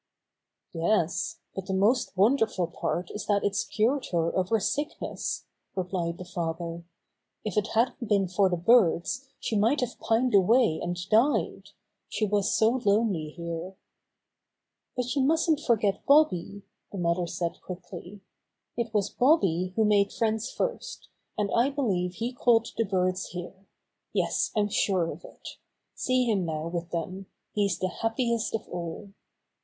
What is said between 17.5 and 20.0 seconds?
quickly. "It was Bobby who